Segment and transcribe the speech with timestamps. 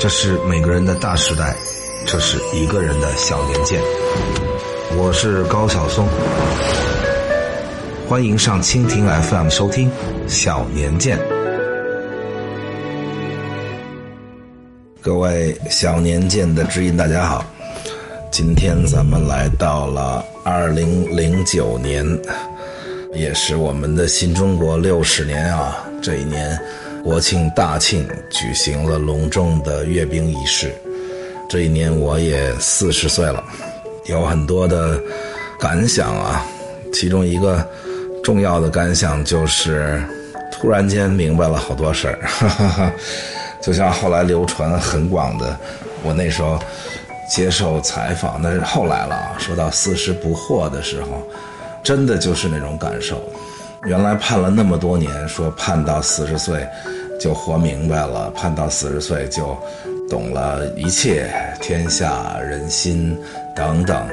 [0.00, 1.54] 这是每个人的大时代，
[2.06, 3.78] 这是一个人的小年鉴。
[4.96, 6.08] 我是高晓松，
[8.08, 9.90] 欢迎上蜻蜓 FM 收听
[10.26, 11.18] 《小年鉴》。
[15.02, 17.44] 各位小年鉴的知音，大家好！
[18.30, 22.06] 今天咱们来到了二零零九年，
[23.12, 25.76] 也是我们的新中国六十年啊！
[26.00, 26.58] 这一年。
[27.02, 30.72] 国庆大庆举行了隆重的阅兵仪式，
[31.48, 33.42] 这一年我也四十岁了，
[34.06, 35.00] 有很多的
[35.58, 36.44] 感想啊。
[36.92, 37.66] 其中一个
[38.22, 40.02] 重要的感想就是，
[40.52, 42.92] 突然间明白了好多事儿。
[43.62, 45.58] 就像后来流传很广的，
[46.02, 46.58] 我那时候
[47.28, 49.36] 接受采访，那是后来了啊。
[49.38, 51.26] 说到四十不惑的时候，
[51.82, 53.22] 真的就是那种感受。
[53.84, 56.66] 原来盼了那么多年，说盼到四十岁
[57.20, 59.56] 就活明白了，盼到四十岁就
[60.08, 63.16] 懂了一切天下人心
[63.54, 64.08] 等等。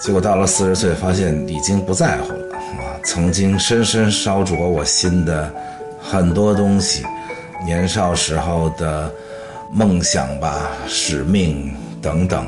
[0.00, 2.96] 结果到了四十岁，发现已经不在乎了啊！
[3.04, 5.52] 曾经深深烧灼我心的
[6.00, 7.04] 很多东西，
[7.66, 9.12] 年少时候的
[9.70, 12.46] 梦想吧、使命等等，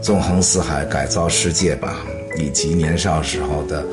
[0.00, 1.96] 纵横四海改造世界吧，
[2.38, 3.84] 以及年少时候的。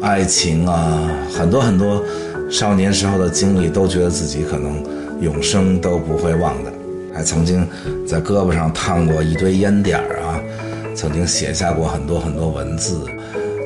[0.00, 2.02] 爱情啊，很多很多
[2.50, 4.82] 少年时候的经历，都觉得自己可能
[5.20, 6.72] 永生都不会忘的。
[7.14, 7.66] 还曾经
[8.06, 10.40] 在胳膊上烫过一堆烟点儿啊，
[10.94, 13.00] 曾经写下过很多很多文字，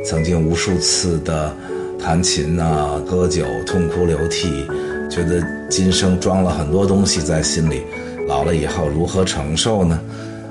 [0.04, 1.54] 曾经无数次的
[1.98, 4.66] 弹琴啊、喝酒、痛哭流涕，
[5.10, 7.82] 觉得今生装了很多东西在心里，
[8.26, 9.98] 老了以后如何承受呢？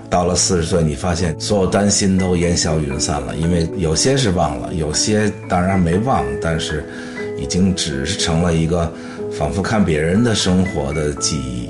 [0.09, 6.86] 到了四十岁，你发现所有担心都烟消云散了，因为有些是忘了，有些当然没忘，但是
[7.44, 8.90] 已经只是成了一个
[9.38, 11.70] 仿佛看别人的生活的记忆。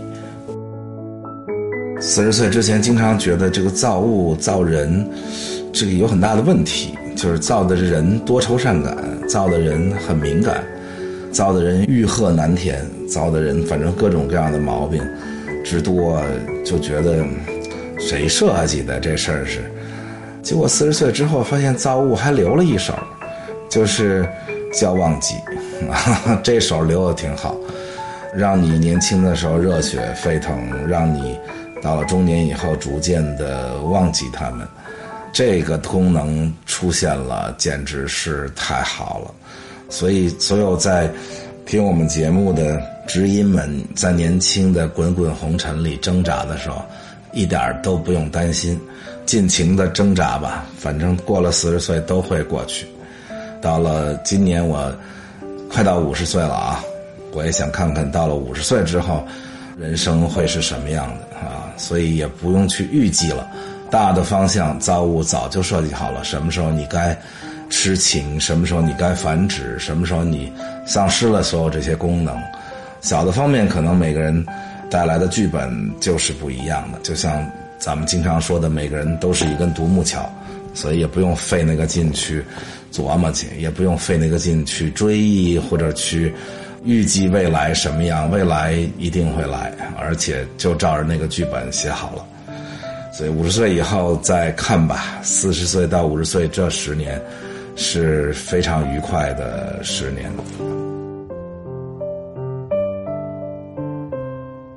[1.99, 5.09] 四十岁之前，经常觉得这个造物造人，
[5.71, 8.95] 这个有很大的问题，就是造的人多愁善感，
[9.27, 10.63] 造的人很敏感，
[11.31, 15.01] 造的人欲壑难填，造的人反正各种各样的毛病
[15.65, 16.21] 之多，
[16.63, 17.25] 就觉得。
[17.99, 19.59] 谁设计的这事儿是？
[20.41, 22.93] 结果四十岁之后发现造物还留了一手，
[23.69, 24.27] 就是
[24.73, 25.35] 叫忘记，
[26.43, 27.55] 这首留的挺好，
[28.35, 31.37] 让你年轻的时候热血沸腾，让你
[31.81, 34.67] 到了中年以后逐渐的忘记他们。
[35.31, 39.31] 这个功能出现了，简直是太好了。
[39.89, 41.09] 所以，所有在
[41.65, 46.81] 听我们节目的知音们，在年轻的滚滚红尘里挣扎的时候。
[47.35, 48.79] 一点都不用担心，
[49.25, 52.85] 尽情的挣扎吧，反正过了四十岁都会过去。
[53.63, 54.93] 到了今年我
[55.71, 56.83] 快到五十岁了啊，
[57.31, 59.25] 我也想看看到了五十岁之后，
[59.77, 63.47] 人生会是什么样的啊，所以也不用去预计了。
[63.89, 67.17] 大的方向造物早就设计好了，什么时候你该
[67.69, 70.51] 痴情，什么时候你该繁殖，什么时候你
[70.85, 72.37] 丧失了所有这些功能。
[72.99, 74.45] 小的方面可能每个人。
[74.91, 77.43] 带来的剧本就是不一样的，就像
[77.79, 80.31] 咱们经常说的，每个人都是一根独木桥，
[80.73, 82.43] 所以也不用费那个劲去
[82.91, 86.33] 琢磨去，也不用费那个劲去追忆或者去
[86.83, 92.25] 预计未来什么样，未来一定会来，而且就照着那个剧本写好了。
[93.13, 97.21] 所以五十岁以后再看吧，四十岁到五十岁这十年
[97.75, 100.31] 是非常愉快的十年。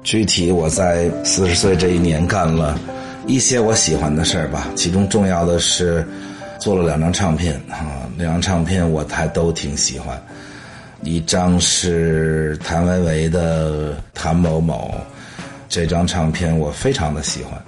[0.03, 2.79] 具体我在四十岁这一年干了
[3.27, 6.07] 一些我喜欢的事儿吧，其中重要的是
[6.61, 10.21] 做了两张唱片啊，两张唱片我还都挺喜欢。
[11.03, 14.95] 一张是谭维维的《谭某某》，
[15.69, 17.61] 这张唱片我非常的喜欢，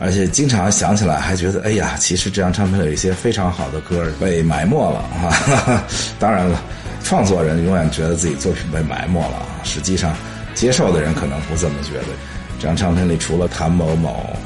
[0.00, 5.84] 而且经常想起来还觉得，哎呀，其实这张唱片有一些非常好的歌被埋没了啊。
[6.18, 6.60] 当然了，
[7.04, 10.14] 创作人永远觉得自己作品被埋没了，实际上。
[10.54, 12.06] 接受的人可能不这么觉得。
[12.58, 14.36] 这张唱片里除了谭某某，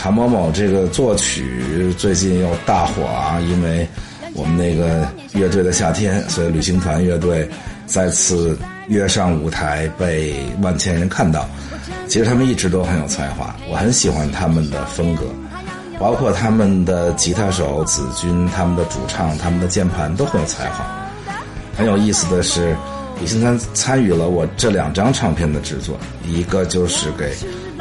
[0.00, 3.86] 谭某某这个作曲最近又大火啊，因为
[4.32, 7.46] 我们那个乐队的夏天，所以旅行团乐队
[7.84, 8.58] 再次
[8.88, 11.46] 跃上舞台，被万千人看到。
[12.08, 15.24] 其实他们一直都很有才华，我很喜欢他们的风格，
[15.98, 20.82] 包括他们的吉他手子君，他们的主唱，他们的键盘都很有才华。
[21.76, 22.74] 很有意思的是。
[23.20, 27.30] 李星川参与了我这两张唱片的制作，一个就是给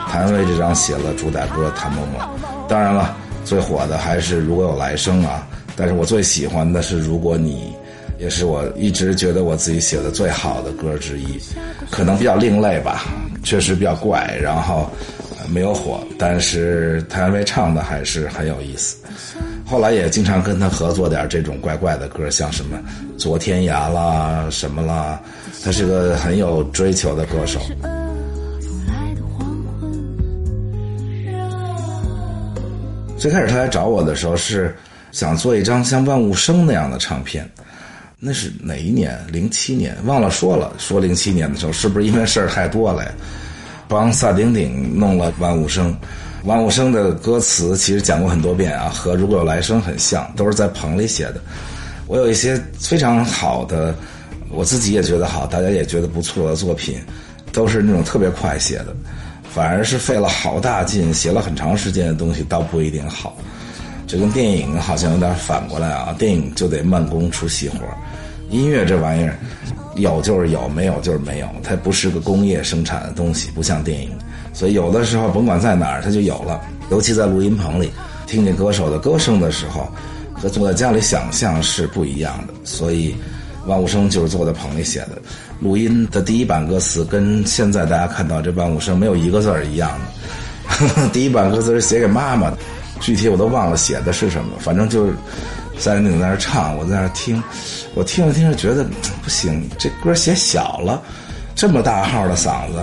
[0.09, 2.19] 谭维这张写了主打歌《谭某某》，
[2.67, 3.15] 当然了，
[3.45, 5.47] 最火的还是《如果有来生》啊。
[5.75, 7.71] 但是我最喜欢的是《如果你》，
[8.21, 11.39] 也是我一直觉得我自己写的最好的歌之一。
[11.91, 13.05] 可能比较另类吧，
[13.43, 14.89] 确实比较怪，然后
[15.47, 18.97] 没有火，但是谭维维唱的还是很有意思。
[19.63, 22.77] 后来也经常跟他合作点这种怪怪的歌，像什么
[23.17, 25.21] 《昨天涯》啦，什么啦。
[25.63, 27.59] 他是个很有追求的歌手。
[33.19, 34.73] 最开始他来找我的时候是
[35.11, 37.47] 想做一张像《万物生》那样的唱片，
[38.17, 39.19] 那是哪一年？
[39.29, 40.73] 零七年，忘了说了。
[40.77, 43.11] 说零七年的时候，是不是因为事儿太多了呀？
[43.89, 45.91] 帮萨顶顶弄了《万物生》。
[46.45, 51.41] 万物生的歌词其实讲过很多遍啊，和如果有来生很像，都是在棚里写的。
[52.07, 53.93] 我有一些非常好的，
[54.49, 56.97] 我自己也觉得好，大家也觉得不错的作品，
[57.51, 58.95] 都是那种特别快写的，
[59.53, 63.35] 反而是费了好大劲写了很长时间的东西，倒不一定好。
[64.07, 67.77] 这跟电影好像有点反过来啊，电影就得慢工出细活，
[68.49, 69.37] 音乐这玩意儿
[69.95, 74.11] 有就是有，没有就是没有，它不是个工业生产的东西，不像电影。
[74.51, 76.59] 所以有的时候甭管在哪儿，它就有了。
[76.89, 77.91] 尤其在录音棚里，
[78.25, 79.87] 听见歌手的歌声的时候，
[80.33, 82.53] 和坐在家里想象是不一样的。
[82.63, 83.15] 所以，
[83.67, 85.21] 万物生就是坐在棚里写的。
[85.59, 91.09] 录音的第一版歌词跟现在大家看到这万物生没有一个字儿一样的。
[91.11, 92.57] 第一版歌词是写给妈妈的，
[93.01, 94.51] 具体我都忘了写的是什么。
[94.59, 95.13] 反正就是
[95.77, 97.41] 在那在那唱，我在那听，
[97.93, 98.85] 我听着听着觉得
[99.21, 101.01] 不行，这歌写小了，
[101.55, 102.79] 这么大号的嗓子。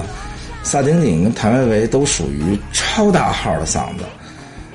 [0.62, 4.04] 萨顶顶跟谭维维都属于超大号的嗓子，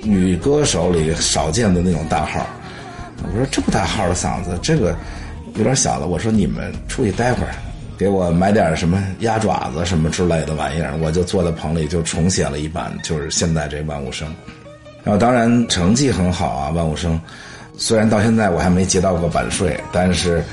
[0.02, 2.48] 女歌手里少见的那种大号。
[3.24, 4.96] 我说这么大号的嗓子，这个
[5.56, 6.08] 有点小了。
[6.08, 7.54] 我说你们出去待会儿，
[8.02, 10.98] 给我买点什么鸭爪子什么之类的玩意儿。
[10.98, 14.28] 我就坐在棚里就重写了一版，就是现在这万物生。
[15.04, 17.22] 然后当然成绩很好啊，万物生。
[17.78, 20.44] 虽然到现在我还没结到过版税，但是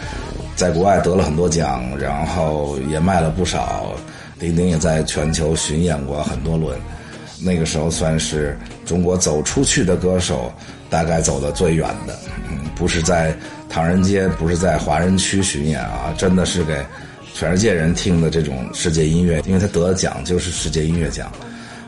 [0.56, 3.94] 在国外得了很多奖，然后也卖了不少。
[4.38, 6.78] 丁丁也在全球巡演过很多轮，
[7.40, 10.52] 那个时候算是中国走出去的歌手，
[10.90, 12.14] 大概走的最远的。
[12.50, 13.34] 嗯，不是在
[13.70, 16.76] 唐人街，不是在华人区巡演啊，真的是给
[17.38, 19.40] 全世界人听的这种世界音乐。
[19.46, 21.30] 因为他得的奖就是世界音乐奖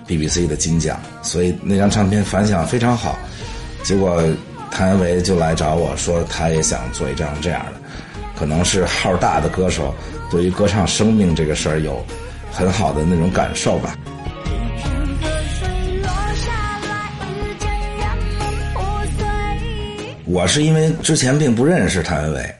[0.07, 3.19] ，BBC 的金奖，所以那张唱片反响非常好。
[3.83, 4.23] 结果
[4.71, 7.81] 谭维维就来找我说，他也想做一张这样的，
[8.39, 9.93] 可能是号大的歌手
[10.31, 12.01] 对于歌唱生命这个事儿有。
[12.53, 13.97] 很好的那种感受吧。
[20.25, 22.55] 我是因为之前并不认识谭维维，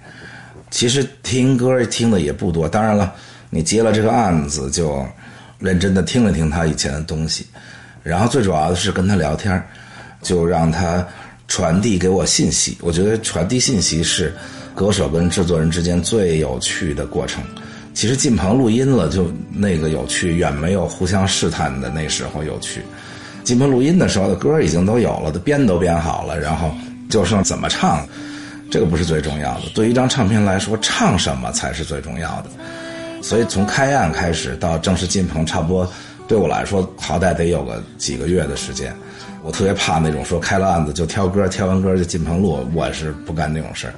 [0.71, 2.69] 其实听歌听的也不多。
[2.69, 3.13] 当然了，
[3.51, 5.05] 你接了这个案子，就
[5.59, 7.45] 认真的听了听他以前的东西，
[8.03, 9.63] 然后最主要的是跟他聊天，
[10.23, 11.07] 就让他
[11.49, 12.79] 传递给我信息。
[12.81, 14.33] 我觉得传递信息是
[14.75, 17.43] 歌手跟制作人之间最有趣的过程。
[17.93, 22.81] 其实进棚录音了，就那个有趣，远没有互相试探的那时候有趣。
[23.43, 26.71] 进棚录音的时候的歌已经都有了，都编都编好了，然后
[27.11, 28.07] 就剩怎么唱，
[28.71, 29.63] 这个不是最重要的。
[29.75, 32.51] 对于一张唱片来说，唱什么才是最重要的。
[33.23, 35.91] 所以从开案开始到正式进棚，差不多
[36.27, 38.95] 对我来说，好歹得有个几个月的时间。
[39.43, 43.95] 我特别怕那种说开了案子就挑歌，挑完歌就进棚录，我是不干那种事儿。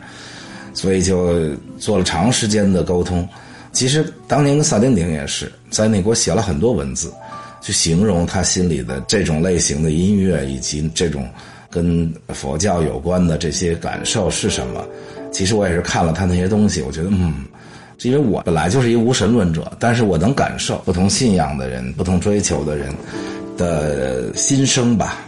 [0.72, 3.28] 所以就做了长时间的沟通。
[3.72, 7.12] 其实当年跟萨顶顶也是在那给我写了很多文字，
[7.60, 11.28] 去形容他心里的这种类型的音乐以及这种
[11.72, 14.86] 跟佛教有关的这些感受是什么。
[15.32, 17.46] 其实我也是看了他那些东西，我觉得嗯，
[18.02, 22.94] 因为我本来就是一无神论者，但是我能感受不同信仰的人、不同追求的人
[23.56, 25.24] 的心声吧。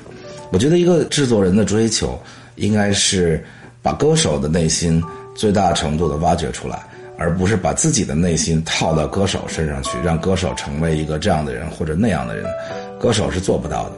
[0.52, 2.20] 我觉得一个制作人的追求
[2.56, 3.42] 应该是
[3.82, 5.02] 把歌手的内心
[5.34, 6.78] 最大程度的挖掘出来。
[7.16, 12.44] 而不是把自己的内心套到歌手身上去，让歌手成为一个这样的人或者那样的人，
[12.98, 13.92] 歌手是做不到的。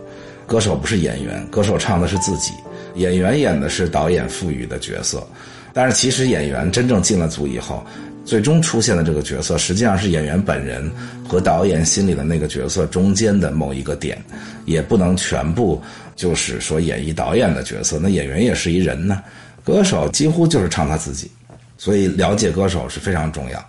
[0.47, 2.53] 歌手不是演员，歌手唱的是自己，
[2.95, 5.26] 演员演的是导演赋予的角色。
[5.73, 7.85] 但是其实演员真正进了组以后，
[8.25, 10.91] 最终出现的这个角色，实际上是演员本人
[11.29, 14.17] 和导演心里的那个角色中间的某一个点，
[14.65, 15.83] 也不能全部
[16.15, 17.99] 就是说演绎导演的角色。
[18.00, 19.23] 那演员也是一人呢，
[19.65, 21.31] 歌手几乎就是唱他自己。
[21.76, 23.62] 所以了解歌手是非常重要。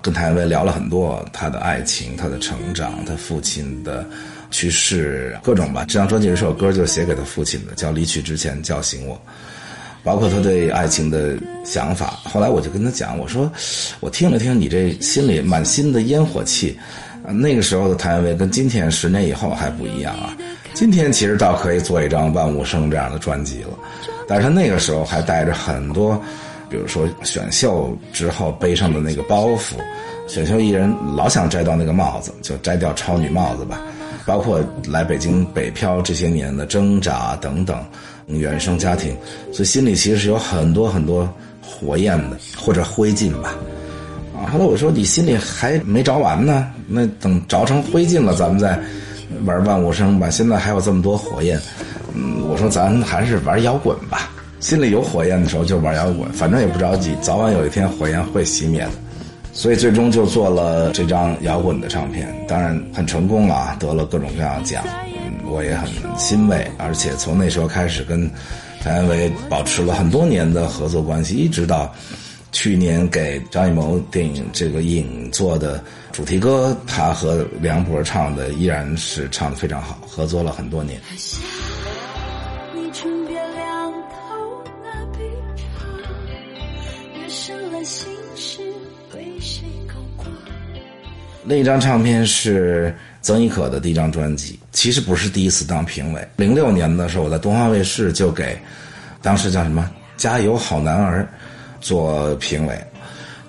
[0.00, 4.06] 跟谭维聊了很多他的爱情、他的成长、他父亲的
[4.54, 5.84] 去世，各种吧。
[5.88, 9.16] 这张专辑这首歌就写给他父亲的，叫《离去之前叫醒我》，
[10.04, 12.20] 包括他对爱情的想法。
[12.22, 13.50] 后来我就跟他讲，我说
[13.98, 16.78] 我听了听你这心里满心的烟火气，
[17.26, 20.36] 那个时候的谭维维跟今天十年以后还不一样啊。
[20.72, 23.76] 今天其实倒可以做一张《万物生》这样的专辑了，
[24.28, 26.22] 但是他那个时候还带着很多。
[26.70, 29.74] 比如说选秀之后背上的那个包袱，
[30.28, 33.80] 选秀艺人老想摘掉那个帽子，就摘掉超女帽子吧。
[34.26, 37.76] 包括来北京北漂这些年的挣扎等等，
[38.26, 39.14] 原生家庭，
[39.52, 41.28] 所以心里其实是有很多很多
[41.62, 43.54] 火焰的，或者灰烬吧。
[44.34, 48.78] 啊，后来我说你心里还没着完呢，那等着成灰烬了，咱们再
[49.44, 50.28] 玩万物生吧。
[50.30, 51.60] 现在还有这么多火焰，
[52.14, 54.30] 嗯，我说咱还是玩摇滚吧。
[54.60, 58.90] 心里有火焰的时候就玩摇滚，反正也不着急，早晚有一天火焰会熄灭的。
[59.54, 64.84] 所以最终就做了这张摇滚的唱片，当然很成功啊，得了各种各样的奖，
[65.46, 66.68] 我也很欣慰。
[66.76, 68.28] 而且从那时候开始跟
[68.82, 71.94] 谭维维保持了很多年的合作关系，一直到
[72.50, 81.00] 去年给张艺谋电影这个影做的主题歌，他和梁博唱的依然是唱的非常好，合作了很多年。
[87.84, 88.62] 心事
[91.46, 96.26] 另一张唱片是曾轶可的第一张专辑，其实不是第一次当评委。
[96.36, 98.58] 零六年的时候，我在东方卫视就给
[99.20, 101.28] 当时叫什么“加油好男儿”
[101.82, 102.82] 做评委，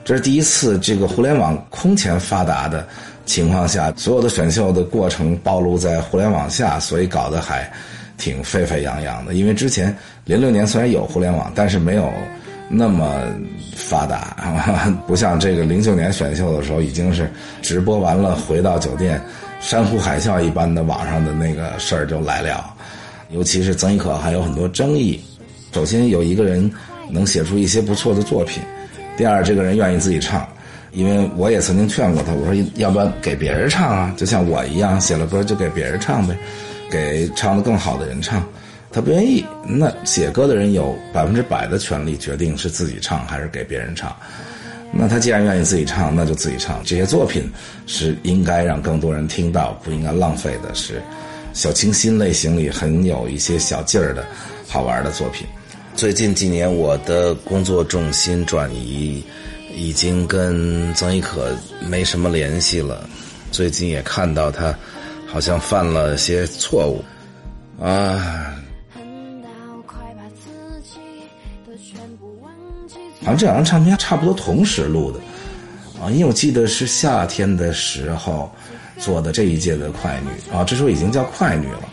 [0.03, 0.77] 这是第一次。
[0.79, 2.85] 这个互联网空前发达的
[3.25, 7.71] 情况下，所有的选秀的过程暴露在互联网下，所以搞得还
[8.17, 9.33] 挺沸沸扬扬的。
[9.35, 9.95] 因为之前
[10.25, 12.11] 零六年虽然有互联网，但是没有。
[12.67, 13.21] 那么
[13.75, 14.35] 发达，
[15.05, 17.29] 不像这个零九年选秀的时候，已经是
[17.61, 19.21] 直播完了，回到酒店，
[19.61, 22.73] 山呼海啸一般的网上的那个事儿就来了。
[23.31, 25.19] 尤其是曾轶可还有很多争议。
[25.71, 26.71] 首先有一个人
[27.09, 28.63] 能写出一些不错的作品，
[29.17, 30.47] 第二这个人愿意自己唱，
[30.91, 34.13] 因为我也曾经劝过他，我说要不要给别人唱啊？
[34.15, 36.35] 就像我一样，写了歌就给别人唱呗，
[36.89, 38.43] 给唱的更好的人唱。
[38.95, 44.15] 他不愿意，那写歌的人有百分之百的权利决定是自己唱还是给别人唱。
[44.89, 46.81] 那他既然愿意自己唱，那就自己唱。
[46.85, 47.51] 这些作品
[47.85, 50.73] 是应该让更多人听到，不应该浪费的。
[50.73, 51.01] 是
[51.51, 54.25] 小清新类型里很有一些小劲儿的
[54.65, 55.45] 好玩的作品。
[55.93, 59.21] 最近几年，我的工作重心转移，
[59.75, 61.49] 已经跟曾轶可
[61.81, 63.05] 没什么联系了。
[63.51, 64.73] 最近也看到他
[65.27, 67.03] 好像犯了些错误，
[67.83, 68.54] 啊。
[73.25, 75.19] 好像这两张唱片差不多同时录的，
[75.99, 78.53] 啊，因为我记得是夏天的时候
[78.99, 81.89] 做的这一届的快女啊，这时候已经叫快女了。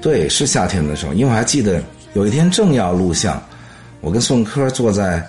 [0.00, 1.82] 对，是夏天的时候，因为我还记得
[2.14, 3.42] 有一天正要录像，
[4.00, 5.22] 我跟宋柯坐在，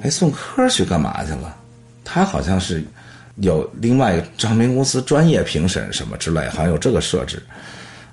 [0.00, 1.56] 哎，宋柯去干嘛去了？
[2.04, 2.80] 他好像是
[3.38, 7.42] 有另外一个唱片公司专业评审什么之类，好像有这个设置。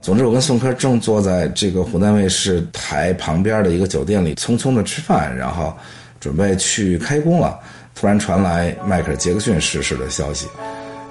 [0.01, 5.77] 总之，我跟宋柯正坐在这个湖南卫视台旁边的一个酒店里，匆匆的吃饭，然后。
[6.25, 7.60] 准备去开工了，
[7.94, 10.48] 突然传来迈克尔·杰克逊逝世的消息，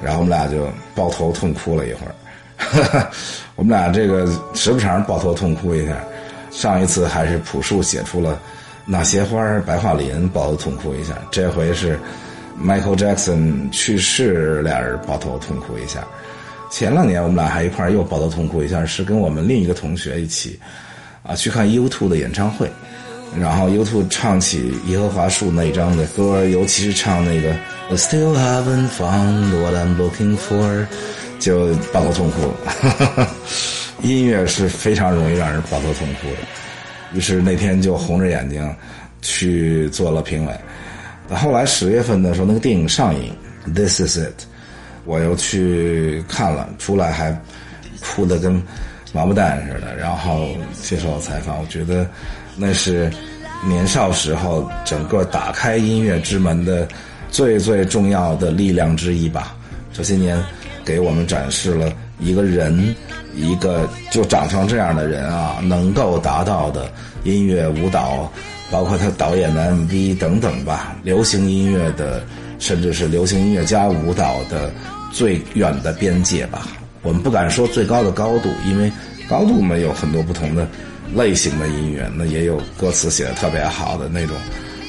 [0.02, 3.06] 然后我们俩就抱头痛哭了一会儿。
[3.54, 5.96] 我们俩这个时不常抱头痛哭一下。
[6.50, 8.32] 上一次还是朴树写出了
[8.84, 11.16] 《那些花白桦林》，抱头痛哭一下。
[11.30, 11.96] 这回是
[12.60, 16.04] Michael Jackson 去世，俩人抱头痛哭一下。
[16.72, 20.58] 前两年我们俩还一块又抱头痛哭一下，是跟我们另一个同学一起
[21.22, 22.68] 啊去看 U2 的演唱会。
[23.36, 27.50] 然后 YouTube 唱起《耶和华树》那一张的歌，尤其是唱那个
[27.90, 30.86] I Still Haven't Found What I'm Looking For，
[31.40, 32.54] 就抱头痛哭。
[34.06, 36.36] 音乐是非常容易让人抱头痛哭的。
[37.12, 38.72] 于是那天就红着眼睛
[39.20, 40.54] 去做了评委。
[41.34, 43.32] 后来十月份的时候，那个电影上映
[43.74, 44.28] 《This Is It》，
[45.04, 47.36] 我又去看了，出来还
[48.00, 48.62] 哭得跟
[49.12, 49.96] 王八蛋似的。
[49.96, 50.50] 然后
[50.80, 52.08] 接受了采访，我觉得。
[52.56, 53.10] 那是
[53.66, 56.86] 年少时候整个打开音乐之门的
[57.30, 59.54] 最最重要的力量之一吧。
[59.92, 60.42] 这些年
[60.84, 62.94] 给我们展示了一个人，
[63.34, 66.90] 一个就长成这样的人啊，能够达到的
[67.22, 68.30] 音乐、舞蹈，
[68.70, 72.24] 包括他导演的 MV 等等吧，流行音乐的，
[72.58, 74.70] 甚至是流行音乐加舞蹈的
[75.12, 76.66] 最远的边界吧。
[77.02, 78.90] 我们不敢说最高的高度，因为
[79.28, 80.66] 高度嘛有很多不同的。
[81.12, 84.36] 类型的音乐，那也有歌词写的特别好的那种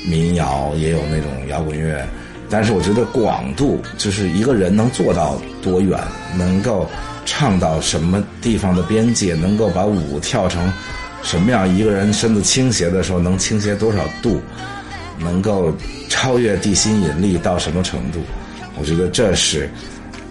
[0.07, 2.07] 民谣，也有那种摇滚乐。
[2.49, 5.99] 但是我觉得广度就是一个人能做到多远，
[6.37, 6.87] 能够
[7.25, 10.71] 唱到什么地方的边界，能够把舞跳成
[11.23, 14.39] 什么样，一个人身子倾斜的时候能倾斜多少度，
[15.17, 15.75] 能够
[16.07, 18.19] 超越地心引力到什么程度？
[18.77, 19.67] 我觉得这是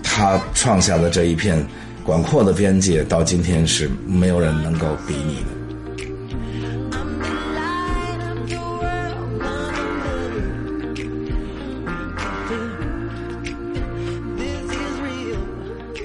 [0.03, 1.61] 他创下的这一片
[2.05, 5.63] 广阔的边界，到今天是没有人能够比拟的。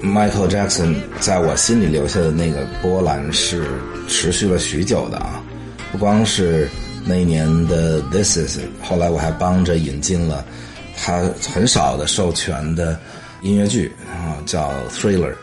[0.09, 3.63] Michael Jackson 在我心里留下的那个波澜是
[4.07, 5.41] 持续了许久的啊，
[5.91, 6.67] 不光是
[7.05, 10.43] 那一年的 This Is，后来我还帮着引进了
[10.97, 11.21] 他
[11.53, 12.99] 很少的授权的
[13.41, 15.33] 音乐剧啊，叫 Thriller，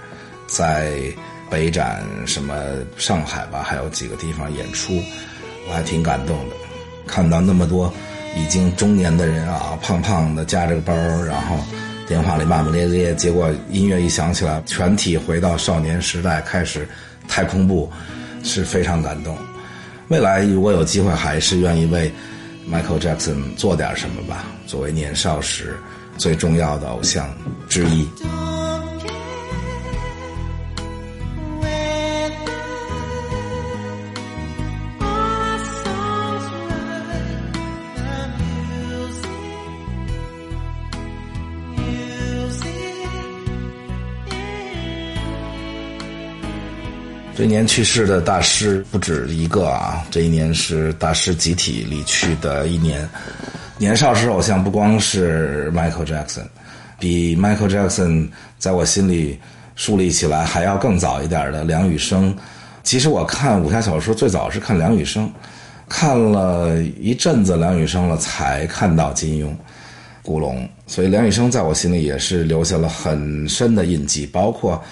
[0.48, 0.92] 在
[1.48, 2.54] 北展什么
[2.98, 5.00] 上海吧，还有几个地方演出，
[5.68, 6.56] 我还挺感动的，
[7.06, 7.92] 看到那么多
[8.36, 10.92] 已经中年的人啊，胖胖的夹着个包，
[11.22, 11.56] 然后。
[12.06, 16.86] 电话里骂骂咧咧，结果音乐一响起来，全体回到少年时代，开始
[17.26, 17.90] 太空步，
[18.44, 19.36] 是非常感动。
[20.08, 22.12] 未来如果有机会，还是愿意为
[22.70, 25.76] Michael Jackson 做点什么吧，作为年少时
[26.16, 27.28] 最重要的偶像
[27.68, 28.08] 之一。
[47.46, 50.04] 一年去世的大师不止一个啊！
[50.10, 53.08] 这一年是大师集体离去的一年。
[53.78, 56.42] 年少时偶像不光是 Michael Jackson，
[56.98, 59.38] 比 Michael Jackson 在我心里
[59.76, 62.36] 树立起来还要更早一点的梁羽生。
[62.82, 65.32] 其实我看武侠小说最早是看梁羽生，
[65.88, 69.54] 看了一阵子梁羽生了，才看到金庸、
[70.20, 70.68] 古龙。
[70.88, 74.82] 所以梁羽生在我心里也是留下了很深的印记，包括。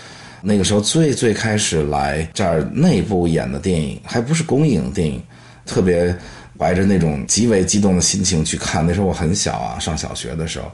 [0.47, 5.19] 那个时候最最开始来这儿内部演的电影，还不是公映电影，
[5.65, 6.15] 特别
[6.59, 8.87] 怀着那种极为激动的心情去看。
[8.87, 10.71] 那时候我很小啊，上小学的时候，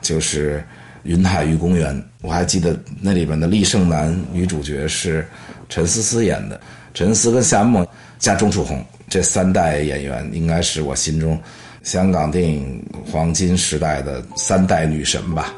[0.00, 0.56] 就是
[1.02, 5.28] 《云海玉公园》，我还记得那里边的厉胜男女主角是
[5.68, 6.58] 陈思思演的，
[6.94, 7.86] 陈思跟夏梦
[8.18, 11.38] 加钟楚红这三代演员，应该是我心中
[11.82, 15.54] 香港电影黄金时代的三代女神吧。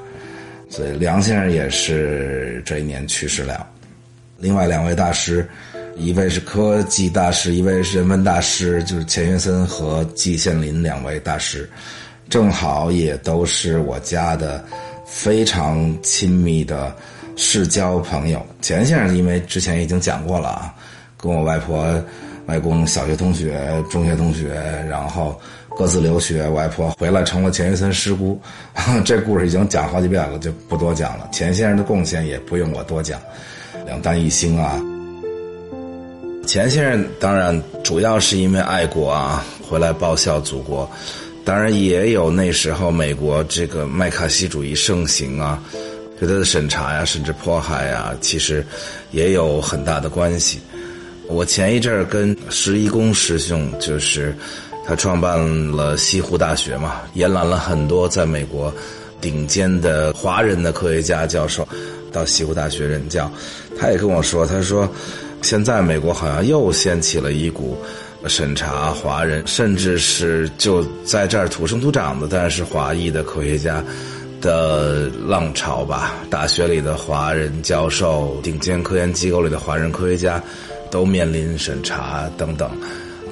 [0.73, 3.67] 所以梁先生也是这一年去世了。
[4.39, 5.47] 另外两位大师，
[5.99, 11.69] 一位是科技大师，一位是人文大师，就是钱学森和季羡林两位大师，
[12.31, 14.65] 正好也都是我家的
[15.05, 16.97] 非常亲密的
[17.37, 18.45] 世交朋友。
[18.63, 20.75] 钱先生因为之前已经讲过了啊，
[21.19, 22.03] 跟我外婆、
[22.47, 24.55] 外公小学同学、中学同学，
[24.89, 25.39] 然后。
[25.77, 28.39] 各自留学，外婆回来成了钱学森师姑，
[29.05, 31.29] 这故事已经讲好几遍了，就不多讲了。
[31.33, 33.21] 钱先生的贡献也不用我多讲，
[33.87, 34.81] 两弹一星啊。
[36.47, 40.89] 钱先生当然主要是因为爱国啊，回来报效祖国，
[41.45, 45.63] 当然也有那时候美国这个麦卡锡主义盛行啊，
[46.21, 48.65] 对他的审查呀，甚至迫害呀，其实
[49.11, 50.61] 也有很大的关系。
[51.29, 54.37] 我前一阵儿跟十一公师兄就是。
[54.85, 55.39] 他创办
[55.71, 58.73] 了西湖大学嘛，延揽了很多在美国
[59.21, 61.67] 顶尖的华人的科学家教授
[62.13, 63.31] 到西湖大学任教。
[63.79, 64.89] 他也跟我说，他说
[65.41, 67.77] 现在美国好像又掀起了一股
[68.27, 73.83] 审查华人，甚至是就在这儿土生土长的，但是华裔的科学家
[74.41, 76.15] 的浪潮吧。
[76.29, 80.43] 大学里的华人教授、顶尖科研机构里的华人科学家
[80.91, 82.71] 都面临审查等等。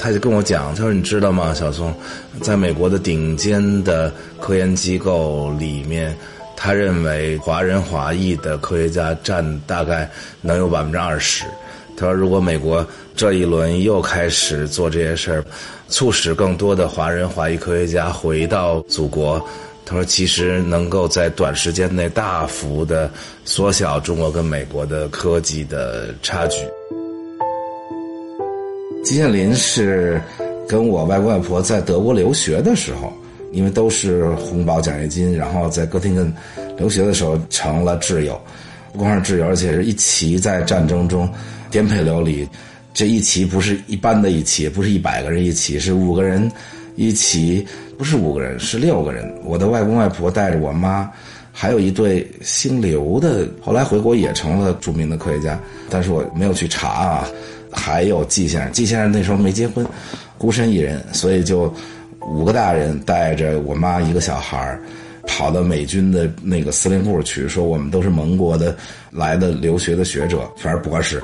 [0.02, 1.94] 他就跟我讲，他说：“你知道吗，小松，
[2.40, 4.10] 在美国的顶尖的
[4.40, 6.16] 科研机构里面，
[6.56, 10.10] 他认为华人华裔的科学家占大概
[10.40, 11.44] 能有百分之二十。
[11.98, 12.84] 他说，如果美国
[13.14, 15.44] 这一轮又开始做这些事儿，
[15.88, 19.38] 促使更多的华人华裔科学家回到祖国，
[19.84, 23.10] 他说，其实能够在短时间内大幅的
[23.44, 26.66] 缩小中国跟美国的科技的差距。”
[29.02, 30.20] 季羡林是
[30.68, 33.12] 跟我外公外婆在德国留学的时候，
[33.50, 36.32] 因为都是红宝奖学金，然后在哥廷根
[36.76, 38.40] 留学的时候成了挚友，
[38.92, 41.28] 不光是挚友，而且是一起在战争中
[41.70, 42.46] 颠沛流离。
[42.92, 46.50] 这一起不是一般的一起，不是一百个人一起，是五个人
[46.94, 49.32] 一起，不是五个人，是六个人。
[49.44, 51.10] 我的外公外婆带着我妈，
[51.52, 55.58] 还有一对姓刘的，后来回国也成了著名的科学家，
[55.88, 57.28] 但是我没有去查啊。
[57.72, 59.86] 还有季先生，季先生那时候没结婚，
[60.36, 61.72] 孤身一人，所以就
[62.20, 64.78] 五个大人带着我妈一个小孩
[65.26, 68.76] 跑到美军的那个司令部去，说我们都是盟国的
[69.10, 71.22] 来的留学的学者，反正博士，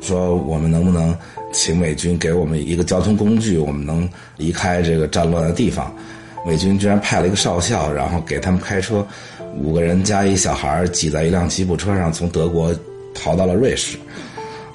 [0.00, 1.16] 说我们能不能
[1.52, 5.94] 请美军给我们一个交通工具，我们能离开这个战乱的地方。
[6.46, 9.06] 美军居然派了一个少校，然后给他们开车，
[9.56, 12.74] 五个人加一小孩挤在一辆吉普车上，从德国
[13.14, 13.96] 逃到了瑞士。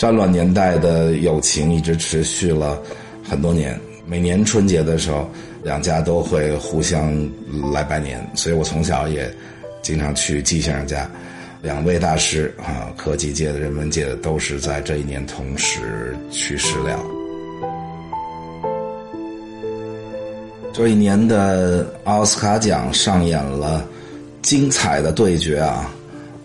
[0.01, 2.81] 战乱年代的友情一直持续了
[3.23, 5.29] 很多年，每年春节的时候，
[5.61, 7.15] 两家都会互相
[7.71, 9.31] 来拜年，所以我从小也
[9.83, 11.07] 经常去季先生家。
[11.61, 16.99] 两位大师啊，科技界的、人文界的，都是在这一年同时去世了。
[20.73, 23.87] 这一年的奥斯卡奖上演了
[24.41, 25.93] 精彩的对决啊，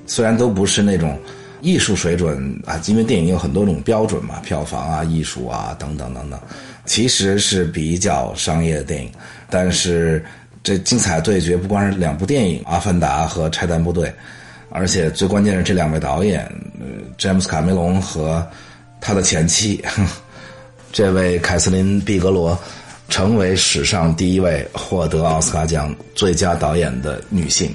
[0.07, 1.19] 虽然都不是那种
[1.61, 6.39] 艺术水准啊，因为电影有很多种标准嘛，票房啊、艺术啊等等等等，
[6.85, 9.11] 其实是比较商业的电影，
[9.49, 10.25] 但是
[10.63, 14.09] 这精彩对决不光是两部电影《阿凡达》和《拆弹部队》。
[14.69, 16.47] 而且最关键是这两位导演，
[17.17, 18.47] 詹姆斯卡梅隆和
[19.01, 19.83] 他的前妻，
[20.93, 22.59] 这位凯瑟琳毕格罗，
[23.09, 27.73] 成为史上第一位获得奥斯卡奖最佳导演的女性。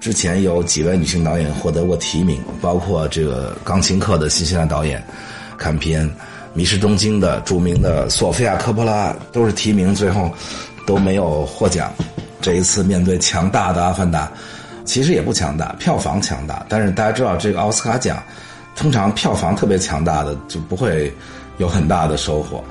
[0.00, 5.04] 之前有几位女性导演获得过提名，包括这个《钢琴课》的新西兰导演
[5.58, 6.08] 坎皮恩，
[6.54, 10.32] 《迷失东京》的著名的索菲亚科波拉都是提名，最后
[10.86, 11.92] 都没有获奖。
[12.40, 14.26] 这一次面对强大的《阿凡达》。
[14.86, 18.20] 其实也不强大，票房强大，但是大家知道这个奥斯卡奖，
[18.74, 21.14] 通常票房特别强大的就不会
[21.58, 22.64] 有很大的收获，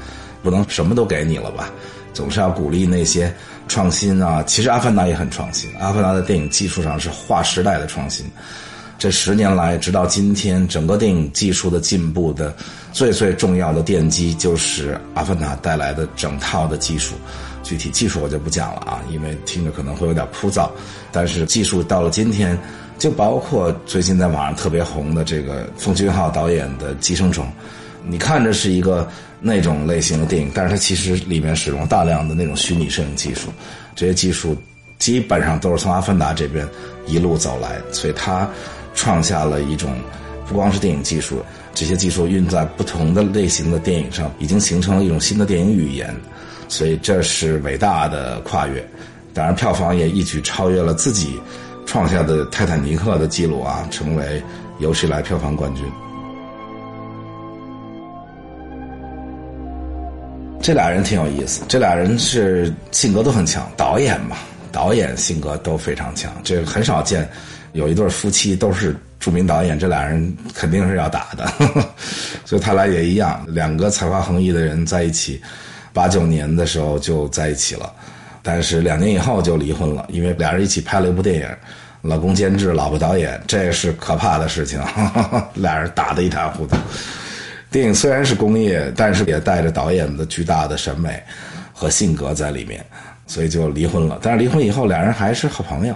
[0.44, 1.70] 不能什么都给你了吧，
[2.12, 3.34] 总是要鼓励那些
[3.69, 4.43] 创新啊。
[4.45, 8.25] 其实《阿凡达》也很创新，《阿凡达》的电影技术上是划时代的创新。
[8.97, 12.53] 这十年来，直到今天，整个电影技术的进步的
[12.91, 17.15] 最最重要的奠基，就是《阿凡达》带来的整套的技术。
[17.63, 20.69] 具体技术我就不讲了啊，因为听着可能会有点枯燥。
[21.13, 22.58] 但是技术到了今天，
[22.97, 27.45] 就包括最近在网上特别红的这个奉俊昊导演的《寄生虫》，
[28.10, 29.08] 你看着是一个
[29.39, 33.50] 那种类型的电影，但是它其实里面使用大量的那种虚拟摄影技术，
[33.95, 34.58] 这些技术
[34.98, 36.67] 基本上都是从《阿凡达》这边
[37.06, 38.50] 一路走来，所以它
[38.95, 39.95] 创下了一种
[40.48, 41.43] 不光是电影技术，
[41.74, 46.13] 这些技术运在不同的类型的电影上，已经形成了一种新的电影语言。
[46.67, 48.86] 所以这是伟大的跨越，
[49.34, 51.39] 当然票房也一举超越了自己
[51.86, 54.41] 创下的《泰坦尼克》的记录啊，成为
[54.80, 55.84] 有史以来票房冠军。
[60.69, 64.38] 这俩人挺有意思，这俩人是性格都很强，导演嘛，
[64.71, 67.27] 导演性格都非常强，这个很少见，
[67.73, 71.51] 有一对夫妻都是著名导演，这俩人肯定是要打的，
[72.45, 75.41] 所以他俩也一样，两个才华横溢的人在一起。
[75.91, 77.91] 八九年的时候就在一起了，
[78.43, 81.47] 但是两年以后就离婚了，因为俩人一起拍了一部电影，
[82.03, 84.79] 老公监制，老婆导演，这是可怕的事情，
[85.55, 86.75] 俩人打得一塌糊涂。
[87.71, 91.21] 电影虽然是工业，但是也带着导演的巨大的审美
[91.71, 92.84] 和性格在里面，
[93.27, 94.19] 所以就离婚了。
[94.21, 95.95] 但是离婚以后，俩人还是好朋友。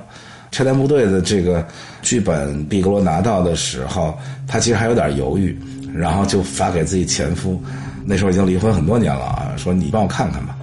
[0.52, 1.66] 拆弹部队的这个
[2.04, 4.16] 剧本，毕格罗拿到的时候，
[4.48, 5.58] 他其实还有点犹豫，
[5.96, 7.60] 然后就发给自己前夫。
[8.06, 10.56] 那时候已经离婚很多年了啊，说你帮我看看吧。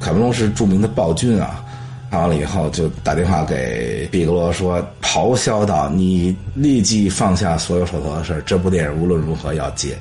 [0.00, 1.64] 卡梅隆是著名的暴君啊，
[2.10, 9.96] 看完了以后就打电话给毕格罗说，咆哮道：“你立即放下所有手头的事这部电影无论如何要接。”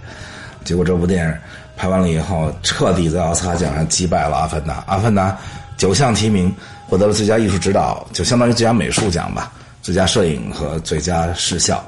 [0.64, 1.34] 结果这部电影
[1.76, 4.74] 拍完了以后，彻底在奥斯卡奖上击败了《阿凡达》。
[4.88, 5.32] 《阿凡达》
[5.78, 6.54] 九项提名
[6.88, 11.86] 获得了最佳艺术指导，就相当于最佳美术奖吧，最佳摄影和最佳视效，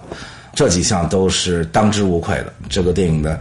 [0.53, 2.53] 这几项都是当之无愧的。
[2.69, 3.39] 这个电影的。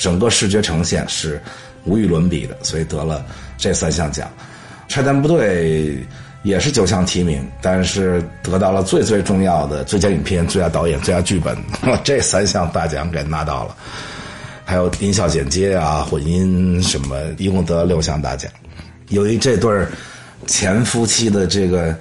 [0.00, 1.42] 整个视觉呈现是
[1.84, 4.30] 无与伦比的，所以得了这三项奖。
[4.86, 5.98] 拆弹部队
[6.44, 11.58] 也是九项提名，但是得到了最最重要的最佳影片、最佳导演、最佳剧本，
[12.04, 13.74] 这三项大奖给拿到了。
[14.68, 18.52] 还有音效剪接啊、混音什么，一共得了六项大奖。
[19.08, 19.86] 由于这对
[20.46, 21.96] 前夫妻的这个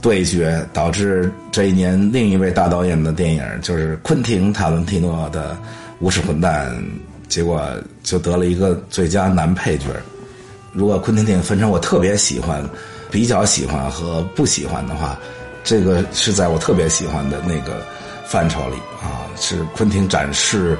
[0.00, 5.54] 对决，导致这一年另一位大导演的电影就是昆汀·塔伦蒂诺的
[5.98, 6.70] 《无耻混蛋》。
[7.28, 7.60] 结果
[8.04, 9.86] 就得了一个最佳男配角。
[10.72, 12.64] 如果昆汀电影分成我特别喜欢、
[13.10, 15.18] 比较喜欢和不喜欢的话，
[15.64, 17.84] 这个是在我特别喜欢的那个
[18.24, 20.78] 范畴里啊，是昆汀展示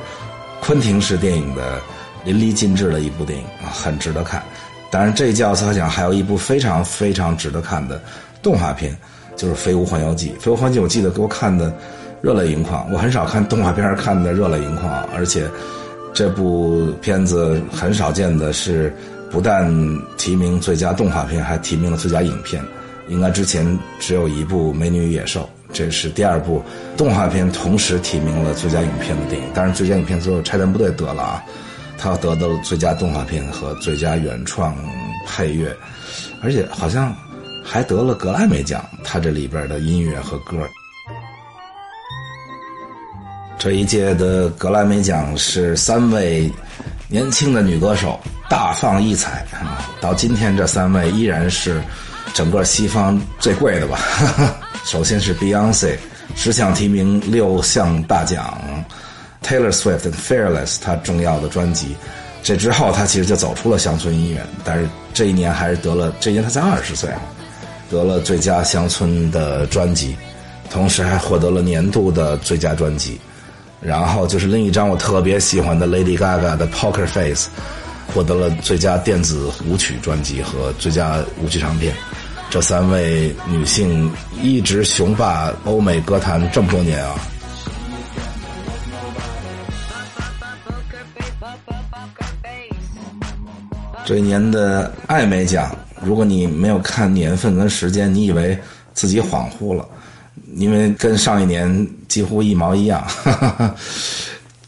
[0.64, 1.80] 昆汀式电影的
[2.24, 4.42] 淋漓尽致的一部电影啊，很值得看。
[4.90, 8.00] 当然，这一届奥斯卡奖还有一部非常非常值得看的
[8.42, 8.96] 动画片，
[9.36, 10.30] 就是《飞屋环游记》。
[10.40, 11.72] 《飞屋环游记》我记得给我看的
[12.22, 12.90] 热泪盈眶。
[12.90, 15.48] 我很少看动画片看的热泪盈眶，而且。
[16.16, 18.94] 这部片子很少见的是，
[19.32, 19.68] 不但
[20.16, 22.62] 提名最佳动画片，还提名了最佳影片。
[23.08, 25.40] 应该之前只有一部《美女与野兽》，
[25.74, 26.64] 这是第二部
[26.96, 29.48] 动画片同时提名了最佳影片的电影。
[29.52, 31.44] 当然，最佳影片最后《拆弹部队》得了啊，
[31.98, 34.74] 他得到了最佳动画片和最佳原创
[35.26, 35.76] 配乐，
[36.42, 37.14] 而且好像
[37.64, 38.88] 还得了格莱美奖。
[39.02, 40.56] 他这里边的音乐和歌。
[43.58, 46.50] 这一届的格莱美奖是三位
[47.08, 49.90] 年轻的女歌手大放异彩啊！
[50.00, 51.82] 到今天，这三位依然是
[52.32, 53.98] 整个西方最贵的吧？
[54.84, 55.96] 首先是 Beyonce，
[56.36, 58.60] 十项提名六项大奖
[59.42, 61.96] ，Taylor Swift 的 Fearless 他重要的专辑。
[62.42, 67.20] 这之后他其实就走出了乡村音乐，但是这一年还是得了，这一年他才二十岁啊，
[67.90, 70.14] 得了最佳乡村的专辑，
[70.70, 73.18] 同时还获得了年度的最佳专辑。
[73.80, 77.48] 然后就是另一张我特别喜欢的 Lady Gaga 的 Poker Face，
[78.06, 81.94] 获得了最佳电子舞曲专辑和最佳舞曲唱片。
[82.50, 87.14] 这三位女性一直雄霸欧美歌坛这么多年啊！
[94.06, 98.56] 这一年的艾美奖，如果你没有看年份跟时间，你以为
[98.92, 99.88] 自己恍惚了，
[100.56, 103.04] 因为跟上一年几乎一毛一样。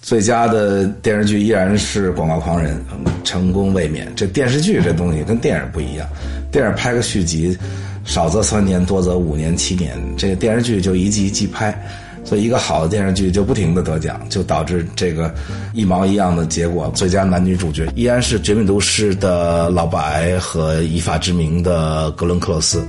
[0.00, 2.80] 最佳的电视剧依然是《广告狂人》，
[3.24, 4.10] 成功卫冕。
[4.14, 6.08] 这电视剧这东西跟电影不一样，
[6.50, 7.56] 电影拍个续集，
[8.04, 9.96] 少则三年，多则五年、七年。
[10.16, 11.76] 这个电视剧就一季一季拍，
[12.24, 15.34] 所以一个好的电视剧就不停的得奖，就导致这个
[15.74, 16.90] 一毛一样的结果。
[16.94, 22.82] 最佳男女主角依然是《绝命毒师》的老白和《以法之名》的格伦克洛斯。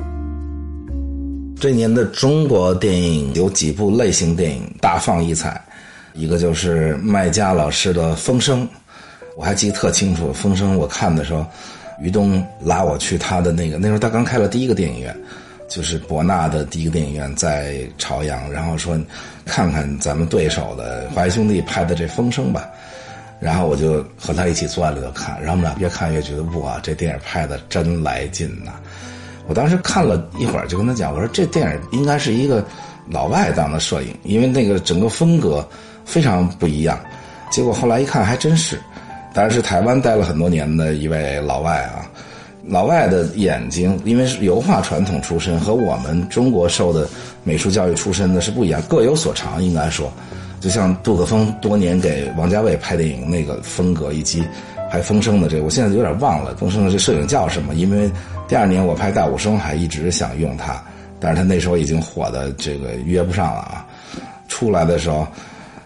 [1.59, 5.61] 这年的中国电影有几部类型电影大放异彩。
[6.13, 8.63] 一个就是麦家老师的《风声》，
[9.35, 10.29] 我还记得特清楚。
[10.33, 11.45] 《风声》我看的时候，
[11.99, 15.15] 于东拉我去他的那个，那时候他刚开了第一个电影院，
[15.67, 18.97] 就是博纳的第一个电影院在朝阳，然后说
[19.45, 22.67] 看看咱们对手的华谊兄弟拍的这《风声》吧。
[23.39, 28.71] 然后我就和他一起坐在里头看，然后我们俩越看越觉得哇，这电影拍的真来劲呐！
[29.47, 32.65] 我当时看了一会儿，就跟他讲，我说这电影应该是一个
[33.07, 35.67] 老外当的摄影，因为那个整个风格。
[36.07, 36.97] 非常不一样，
[37.51, 38.79] 结果后来一看还真是，
[39.37, 42.09] 当然是台湾待了很多年的一位老外啊，
[42.65, 47.07] 老外的眼睛，因为是油画传统出身，和我们中国受的
[47.43, 50.11] 美术教育出身的是不一样，各有所长应该说，
[50.59, 54.43] 就像杜可风多年给王家卫拍电影那个风格，以及
[54.89, 58.09] 拍《风声》的这个，我现在有点忘了《风声》的这摄影叫什么，因为
[58.47, 60.83] 第二年我拍《大武生》还一直想用它，
[61.19, 63.85] 但是他那时候已经火的这个约不上了啊，
[64.47, 65.27] 出来的时候。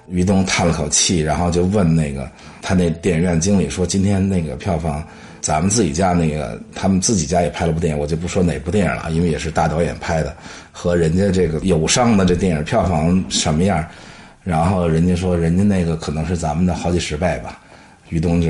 [0.08, 2.30] 于东叹了口气，然后就问那个
[2.62, 5.04] 他那电影院经理说：“今天那个票房，
[5.42, 10.36] 咱们自己家那个他们自己家也拍了部电影，我就不说哪部电影了，因为也是大导演拍的，
[10.72, 13.86] 和人家这个友商的这电影票房什么样？
[14.44, 17.60] 然后人家说人家那个可能是咱们的好几十倍吧。”
[18.10, 18.50] 于东就。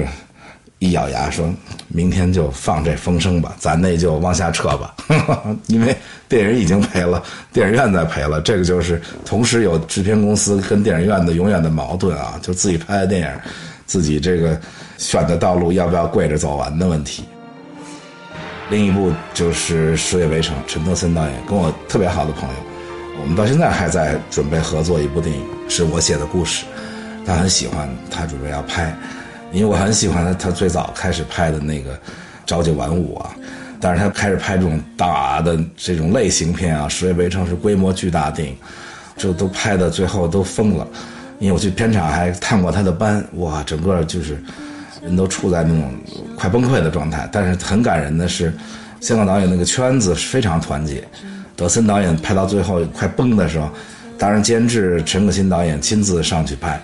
[0.84, 1.54] 一咬牙说
[1.90, 4.96] ：“明天就放这风声吧，咱那就往下撤吧，
[5.70, 5.96] 因为
[6.28, 7.22] 电影已经赔了，
[7.54, 8.42] 电影院在赔了。
[8.42, 13.28] 这个就是同时有制片公司跟电影院的永远的矛盾啊，就自己拍的电影，
[13.92, 14.58] 自己这个
[14.98, 17.26] 选的道路要不要跪着走完的问题。
[18.70, 22.56] 另一部就是《十月围城》，陈德森导演跟我特别好的朋友，
[23.22, 26.64] 我们到现在还在准备合作一部电影，是我写的故事，
[27.26, 28.96] 他很喜欢，他准备要拍。”
[29.52, 31.94] 因为我很喜欢他，他最早开始拍的那个
[32.46, 33.36] 《朝九晚五》啊，
[33.82, 38.56] 但是他开始拍这种大的这种类型片啊，《十月围城》是规模巨大的电影，
[39.18, 40.88] 就都拍的最后都疯了。
[41.42, 44.38] 因为我去片场还探过他的班，哇，整个就是
[45.02, 45.92] 人都处在那种
[46.38, 47.28] 快崩溃的状态。
[47.32, 48.54] 但是很感人的是，
[49.00, 51.04] 香港导演那个圈子是非常团结。
[51.56, 53.68] 德森导演拍到最后快崩的时候，
[54.20, 56.80] 当然监制陈可辛导演亲自上去拍。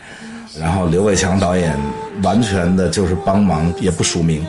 [0.59, 1.77] 然后刘伟强导演
[2.23, 4.43] 完全的就是帮忙，也不署名，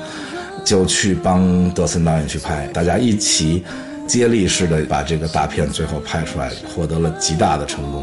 [0.65, 3.63] 就去帮德森导演去拍，大家一起
[4.07, 8.03] 接力式的把这个大片最后拍出来，获得了极大的成功。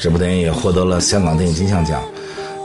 [0.00, 2.02] 这部电影也获得了香港电影金像奖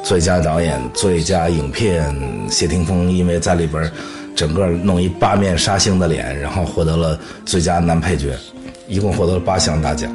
[0.01, 2.15] 最佳导演、最佳影片。
[2.49, 3.91] 谢霆锋因为在里边
[4.33, 8.33] 整个弄一八面杀星的脸，然后获得了最佳男配角，
[8.87, 10.09] 一共获得了八项大奖。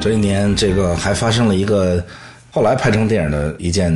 [0.00, 2.00] 这一年，这个还发生了一个
[2.52, 3.92] 后来拍成电影的一件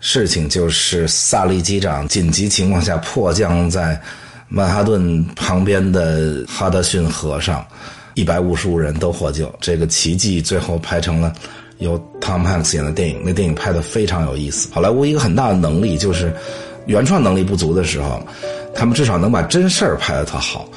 [0.00, 3.98] 事情，就是萨利机长紧急情况下迫降在
[4.48, 7.64] 曼哈顿旁边的哈德逊河上，
[8.20, 9.50] 一百五十五人都获救。
[9.60, 11.32] 这个奇迹最后拍成了
[11.78, 13.22] 由汤姆汉克斯演的电影。
[13.24, 14.68] 那电影拍的非常有意思。
[14.70, 16.30] 好莱坞一个很大的能力就是
[16.84, 18.22] 原创能力不足的时候，
[18.74, 20.68] 他们至少能把真事儿拍的特好。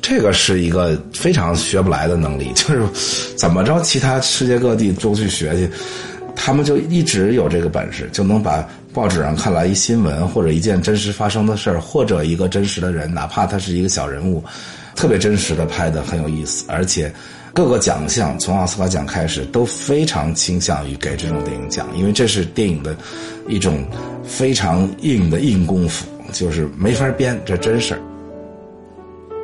[0.00, 2.86] 这个是一个非常学不来的能力， 就是
[3.36, 5.68] 怎么着，其他世界各地都去学去，
[6.34, 14.44] 他们就一直有这个本事，就能把报纸上看来一新闻或者一件真实发生的事儿，或者一个真实的人，哪怕他是一个小人物，
[14.96, 17.12] 特别真实的拍的很有意思，而且
[17.52, 22.96] 各个奖项从奥斯卡奖开始都非常倾向于给这种电影奖，因为这是电影的
[23.46, 23.84] 一种
[24.24, 28.00] 非常硬的硬功夫，就是没法编，这真事儿。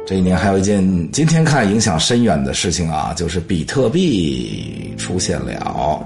[0.05, 6.05] 这一年还有一件今天看影响深远的事情啊，就是比特币出现了。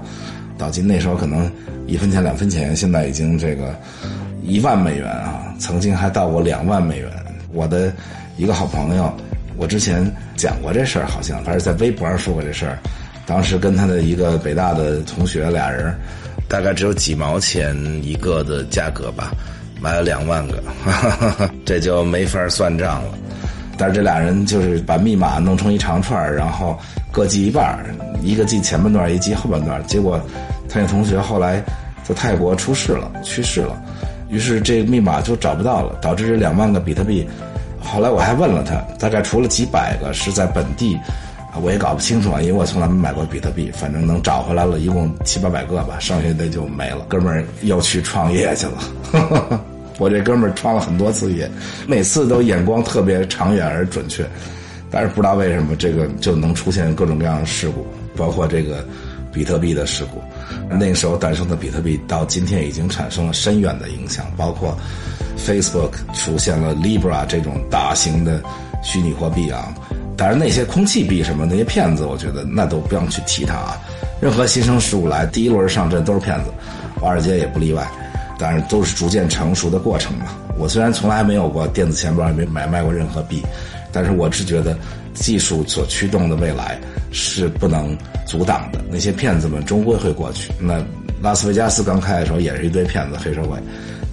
[0.57, 1.51] 到今那时候可能
[1.87, 3.75] 一分钱两分钱，现在已经这个
[4.43, 7.09] 一万美元啊，曾经还到过两万美元。
[7.53, 7.91] 我的
[8.37, 9.11] 一个好朋友，
[9.57, 12.77] 我之前讲过这事儿，好像反正在微博上说过这事儿。
[13.25, 15.93] 当时跟他的一个北大的同学俩人，
[16.47, 19.31] 大概只有几毛钱一个的价格吧，
[19.81, 20.63] 买了两万个，
[21.65, 23.17] 这就没法算账了。
[23.77, 26.79] 但是这俩人就是把密码弄成一长串然后
[27.11, 27.77] 各记一半
[28.23, 29.85] 一个记前半段，一个记后半段。
[29.85, 30.19] 结果
[30.69, 31.61] 他那同学后来
[32.03, 33.75] 在泰国出事了，去世了，
[34.29, 37.27] 于是这个密码就找不到了，导致这两万个比特币。
[37.87, 40.97] 后来我还问了他，大概除了几百个是在本地，
[41.61, 43.71] 我也搞不清楚啊，因为我从来没买过比特币。
[43.73, 47.05] 反正能找回来了，一共七八百个吧，剩下的就没了。
[47.07, 49.61] 哥们儿又去创业去了。
[49.97, 51.49] 我这哥们儿创了很多次业，
[51.87, 54.23] 每次都眼光特别长远而准确，
[54.91, 58.85] 但是不知道为什么这个就能出现各种各样的事故，包括这个
[59.33, 60.21] 比特币的事故。
[60.69, 64.77] 那个时候诞生的比特币到今天已经产生了深远的影响，包括
[65.37, 68.41] Facebook 出现了 Libra 这种大型的
[68.83, 69.73] 虚拟货币啊。
[70.15, 73.77] 当然那些空气币什么那些骗子，我觉得那都不用去提它啊。
[74.19, 76.51] 任何新生事物来第一轮上阵都是骗子，
[76.99, 77.87] 华尔街也不例外。
[78.39, 80.27] 但是都是逐渐成熟的过程嘛。
[80.59, 83.41] 我虽然从来没有过电子钱包，也没买卖过任何币，
[83.91, 84.77] 但是我是觉得
[85.15, 86.79] 技术所驱动的未来
[87.11, 87.97] 是不能
[88.27, 88.79] 阻挡的。
[88.91, 90.51] 那些骗子们终归会过去。
[90.59, 90.83] 那
[91.19, 93.57] 拉斯维加斯刚开的时候也是一堆骗子、黑社会，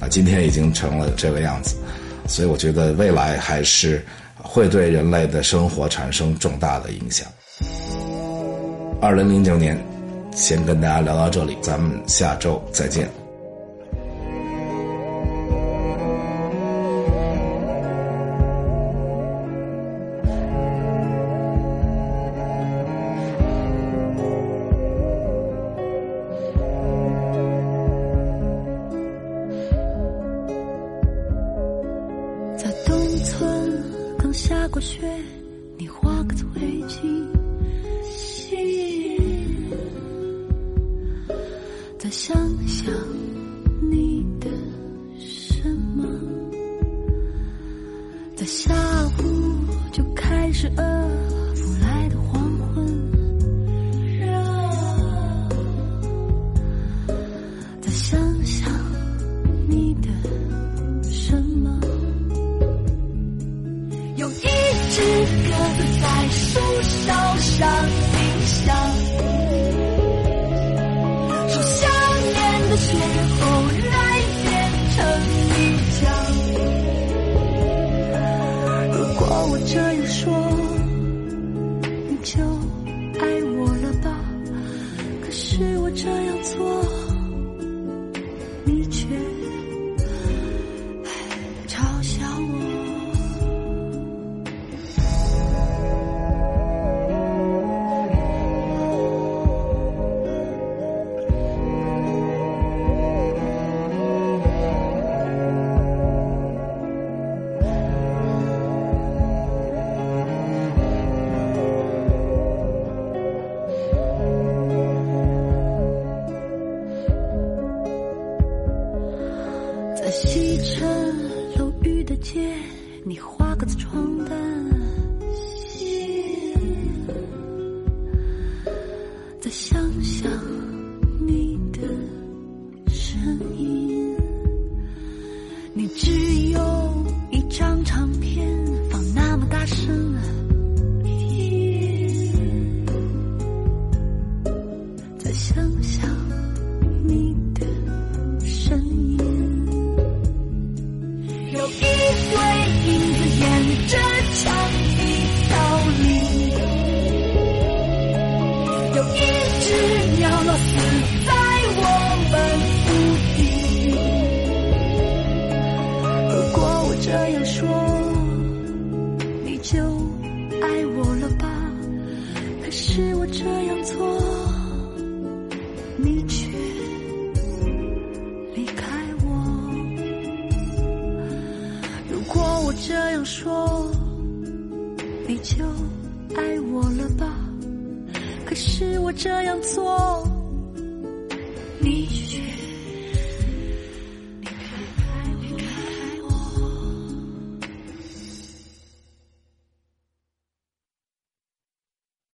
[0.00, 1.76] 啊，今天已经成了这个样子。
[2.26, 4.04] 所以我觉得未来还是
[4.37, 7.26] 会对人类的生活产生重大的影响。
[9.00, 9.78] 二零零九年，
[10.35, 13.24] 先跟大家聊到这里，咱们下周再见。